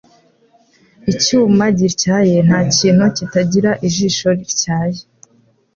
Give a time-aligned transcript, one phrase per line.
[1.11, 5.01] Icyuma gityaye ntakintu kitagira ijisho rityaye